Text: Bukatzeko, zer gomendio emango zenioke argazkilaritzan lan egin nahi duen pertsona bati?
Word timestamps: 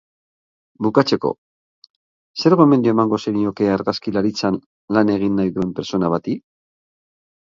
Bukatzeko, 0.85 1.29
zer 2.43 2.55
gomendio 2.61 2.95
emango 2.95 3.19
zenioke 3.27 3.69
argazkilaritzan 3.73 4.57
lan 4.97 5.11
egin 5.17 5.37
nahi 5.41 5.51
duen 5.59 5.75
pertsona 5.81 6.09
bati? 6.15 6.37